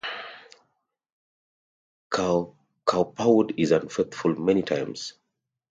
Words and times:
Cowperwood 2.11 3.53
is 3.57 3.69
unfaithful 3.71 4.33
many 4.33 4.63
times. 4.63 5.13